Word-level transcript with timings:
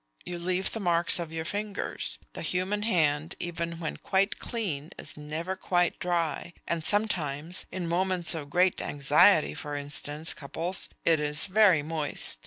You 0.25 0.39
leave 0.39 0.71
the 0.71 0.79
marks 0.79 1.19
of 1.19 1.31
your 1.31 1.45
fingers. 1.45 2.17
The 2.33 2.41
human 2.41 2.81
hand, 2.81 3.35
even 3.39 3.79
when 3.79 3.97
quite 3.97 4.39
clean, 4.39 4.89
is 4.97 5.15
never 5.15 5.55
quite 5.55 5.99
dry, 5.99 6.53
and 6.67 6.83
sometimes 6.83 7.67
in 7.71 7.87
moments 7.87 8.33
of 8.33 8.49
great 8.49 8.81
anxiety, 8.81 9.53
for 9.53 9.75
instance, 9.75 10.33
Cupples 10.33 10.89
it 11.05 11.19
is 11.19 11.45
very 11.45 11.83
moist. 11.83 12.39